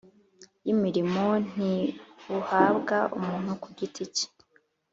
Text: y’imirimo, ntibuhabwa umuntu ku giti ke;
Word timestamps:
y’imirimo, 0.65 1.25
ntibuhabwa 1.51 2.97
umuntu 3.17 3.51
ku 3.61 3.67
giti 3.77 4.03
ke; 4.13 4.25